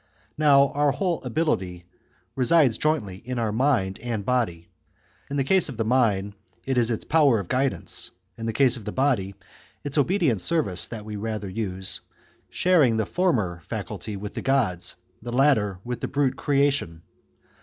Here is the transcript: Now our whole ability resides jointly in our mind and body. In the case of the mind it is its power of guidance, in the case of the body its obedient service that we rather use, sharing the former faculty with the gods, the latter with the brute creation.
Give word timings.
Now 0.35 0.69
our 0.69 0.91
whole 0.91 1.21
ability 1.21 1.85
resides 2.35 2.79
jointly 2.79 3.17
in 3.17 3.37
our 3.37 3.51
mind 3.51 3.99
and 3.99 4.25
body. 4.25 4.67
In 5.29 5.37
the 5.37 5.43
case 5.43 5.69
of 5.69 5.77
the 5.77 5.85
mind 5.85 6.33
it 6.65 6.75
is 6.75 6.89
its 6.89 7.03
power 7.03 7.37
of 7.39 7.47
guidance, 7.47 8.09
in 8.35 8.47
the 8.47 8.51
case 8.51 8.77
of 8.77 8.85
the 8.85 8.91
body 8.91 9.35
its 9.83 9.99
obedient 9.99 10.41
service 10.41 10.87
that 10.87 11.05
we 11.05 11.17
rather 11.17 11.47
use, 11.47 12.01
sharing 12.49 12.97
the 12.97 13.05
former 13.05 13.61
faculty 13.67 14.17
with 14.17 14.33
the 14.33 14.41
gods, 14.41 14.95
the 15.21 15.31
latter 15.31 15.77
with 15.85 16.01
the 16.01 16.07
brute 16.07 16.35
creation. 16.35 17.03